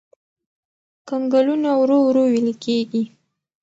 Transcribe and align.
کنګلونه 1.07 1.69
ورو 1.81 1.97
ورو 2.07 2.23
ويلي 2.31 2.55
کېږي. 2.63 3.03